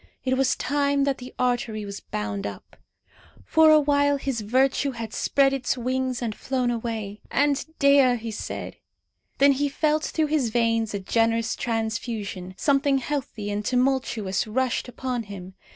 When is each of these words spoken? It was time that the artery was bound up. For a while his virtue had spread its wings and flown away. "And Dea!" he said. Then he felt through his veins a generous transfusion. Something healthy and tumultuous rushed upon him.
It 0.25 0.35
was 0.35 0.55
time 0.55 1.03
that 1.03 1.19
the 1.19 1.31
artery 1.37 1.85
was 1.85 1.99
bound 1.99 2.47
up. 2.47 2.75
For 3.45 3.69
a 3.69 3.79
while 3.79 4.17
his 4.17 4.41
virtue 4.41 4.93
had 4.93 5.13
spread 5.13 5.53
its 5.53 5.77
wings 5.77 6.23
and 6.23 6.33
flown 6.33 6.71
away. 6.71 7.21
"And 7.29 7.63
Dea!" 7.77 8.15
he 8.15 8.31
said. 8.31 8.77
Then 9.37 9.51
he 9.51 9.69
felt 9.69 10.03
through 10.05 10.25
his 10.33 10.49
veins 10.49 10.95
a 10.95 10.99
generous 10.99 11.55
transfusion. 11.55 12.55
Something 12.57 12.97
healthy 12.97 13.51
and 13.51 13.63
tumultuous 13.63 14.47
rushed 14.47 14.87
upon 14.87 15.21
him. 15.21 15.53